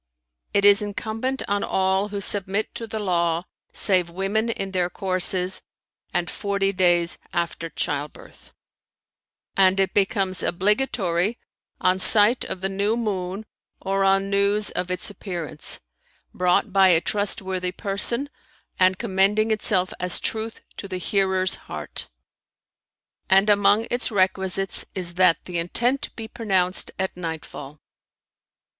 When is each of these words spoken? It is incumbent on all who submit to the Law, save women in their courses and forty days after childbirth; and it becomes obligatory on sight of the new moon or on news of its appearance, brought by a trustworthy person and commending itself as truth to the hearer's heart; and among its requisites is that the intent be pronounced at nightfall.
It 0.51 0.65
is 0.65 0.81
incumbent 0.81 1.43
on 1.47 1.63
all 1.63 2.07
who 2.07 2.21
submit 2.21 2.73
to 2.73 2.87
the 2.87 2.97
Law, 2.97 3.43
save 3.71 4.09
women 4.09 4.49
in 4.49 4.71
their 4.71 4.89
courses 4.89 5.61
and 6.11 6.27
forty 6.27 6.73
days 6.73 7.19
after 7.33 7.69
childbirth; 7.69 8.51
and 9.55 9.79
it 9.79 9.93
becomes 9.93 10.41
obligatory 10.41 11.37
on 11.79 11.99
sight 11.99 12.43
of 12.45 12.61
the 12.61 12.67
new 12.67 12.97
moon 12.97 13.45
or 13.79 14.03
on 14.03 14.31
news 14.31 14.71
of 14.71 14.89
its 14.89 15.11
appearance, 15.11 15.79
brought 16.33 16.73
by 16.73 16.87
a 16.87 16.99
trustworthy 16.99 17.71
person 17.71 18.27
and 18.79 18.97
commending 18.97 19.51
itself 19.51 19.93
as 19.99 20.19
truth 20.19 20.61
to 20.77 20.87
the 20.87 20.97
hearer's 20.97 21.53
heart; 21.69 22.09
and 23.29 23.51
among 23.51 23.85
its 23.91 24.09
requisites 24.09 24.83
is 24.95 25.13
that 25.13 25.45
the 25.45 25.59
intent 25.59 26.09
be 26.15 26.27
pronounced 26.27 26.89
at 26.97 27.15
nightfall. 27.15 27.79